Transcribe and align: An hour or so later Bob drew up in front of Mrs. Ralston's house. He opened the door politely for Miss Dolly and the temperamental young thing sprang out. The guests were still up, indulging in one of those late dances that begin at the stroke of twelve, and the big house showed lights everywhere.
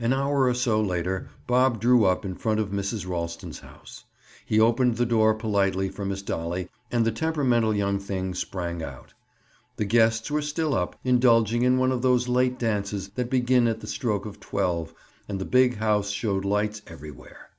An 0.00 0.12
hour 0.12 0.46
or 0.48 0.54
so 0.54 0.80
later 0.82 1.30
Bob 1.46 1.80
drew 1.80 2.04
up 2.04 2.24
in 2.24 2.34
front 2.34 2.58
of 2.58 2.70
Mrs. 2.70 3.08
Ralston's 3.08 3.60
house. 3.60 4.02
He 4.44 4.58
opened 4.58 4.96
the 4.96 5.06
door 5.06 5.34
politely 5.34 5.88
for 5.88 6.04
Miss 6.04 6.20
Dolly 6.20 6.68
and 6.90 7.04
the 7.04 7.12
temperamental 7.12 7.76
young 7.76 8.00
thing 8.00 8.34
sprang 8.34 8.82
out. 8.82 9.14
The 9.76 9.84
guests 9.84 10.32
were 10.32 10.42
still 10.42 10.74
up, 10.74 10.98
indulging 11.04 11.62
in 11.62 11.78
one 11.78 11.92
of 11.92 12.02
those 12.02 12.26
late 12.26 12.58
dances 12.58 13.10
that 13.10 13.30
begin 13.30 13.68
at 13.68 13.78
the 13.78 13.86
stroke 13.86 14.26
of 14.26 14.40
twelve, 14.40 14.92
and 15.28 15.38
the 15.38 15.44
big 15.44 15.76
house 15.76 16.10
showed 16.10 16.44
lights 16.44 16.82
everywhere. 16.88 17.50